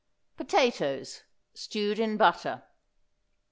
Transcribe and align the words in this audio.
POTATOES, 0.35 1.21
STEWED 1.53 1.99
IN 1.99 2.17
BUTTER. 2.17 2.63